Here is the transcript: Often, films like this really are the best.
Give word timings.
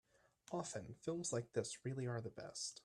Often, 0.51 0.95
films 0.99 1.31
like 1.31 1.53
this 1.53 1.77
really 1.85 2.07
are 2.07 2.21
the 2.21 2.31
best. 2.31 2.79